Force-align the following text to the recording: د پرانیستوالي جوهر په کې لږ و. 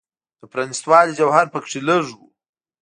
د 0.39 0.41
پرانیستوالي 0.51 1.13
جوهر 1.19 1.45
په 1.53 1.59
کې 1.67 1.79
لږ 1.89 2.05
و. 2.17 2.19